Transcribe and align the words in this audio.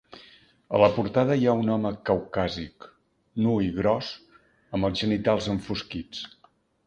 A 0.77 0.79
la 0.83 0.87
portada 0.93 1.35
hi 1.41 1.43
ha 1.49 1.53
un 1.63 1.67
home 1.73 1.91
caucàsic 2.09 2.87
nu 3.47 3.53
i 3.67 3.69
gros, 3.77 4.11
amb 4.77 4.89
els 4.89 5.03
genitals 5.05 5.51
enfosquits. 5.57 6.25